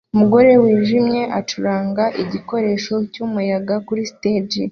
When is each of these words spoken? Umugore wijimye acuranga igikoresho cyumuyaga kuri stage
Umugore 0.13 0.51
wijimye 0.63 1.21
acuranga 1.39 2.03
igikoresho 2.23 2.93
cyumuyaga 3.11 3.75
kuri 3.87 4.01
stage 4.11 4.57